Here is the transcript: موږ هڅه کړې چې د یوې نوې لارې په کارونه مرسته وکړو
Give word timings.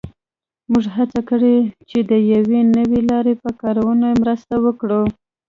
موږ 0.71 0.85
هڅه 0.95 1.21
کړې 1.29 1.57
چې 1.89 1.99
د 2.11 2.13
یوې 2.33 2.61
نوې 2.75 3.01
لارې 3.09 3.33
په 3.43 3.49
کارونه 3.61 4.07
مرسته 4.21 4.55
وکړو 4.65 5.03